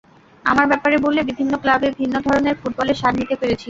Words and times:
আমার 0.45 0.65
ব্যাপারে 0.67 0.97
বললে 0.97 1.21
বিভিন্ন 1.23 1.53
ক্লাবে, 1.57 1.87
ভিন্ন 1.99 2.15
ধরনের 2.27 2.55
ফুটবলের 2.61 2.97
স্বাদ 3.01 3.13
নিতে 3.19 3.35
পেরেছি। 3.35 3.59